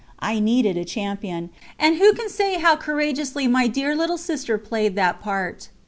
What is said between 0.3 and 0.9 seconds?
needed a